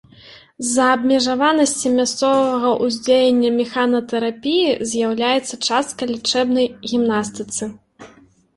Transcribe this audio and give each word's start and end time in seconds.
З-за 0.67 0.85
абмежаванасці 0.93 1.91
мясцовага 1.97 2.71
ўздзеяння 2.87 3.49
механатэрапіі 3.59 4.77
з'яўляецца 4.95 5.61
часткай 5.69 6.07
лячэбнай 6.17 6.67
гімнастыцы. 6.91 7.63